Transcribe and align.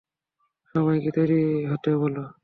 সবাইকে 0.75 1.09
তৈরি 1.17 1.39
হতে 1.71 1.89
বলো। 2.01 2.23